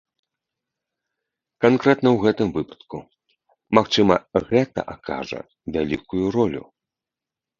[1.65, 2.97] Канкрэтна ў гэтым выпадку,
[3.79, 4.15] магчыма,
[4.53, 5.39] гэта акажа
[5.75, 6.63] вялікую ролю.